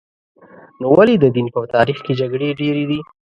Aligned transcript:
نو 0.79 0.87
ولې 0.97 1.15
د 1.19 1.25
دین 1.35 1.47
په 1.53 1.59
تاریخ 1.75 1.97
کې 2.05 2.13
جګړې 2.19 2.57
ډېرې 2.59 2.83
دي؟ 2.89 2.99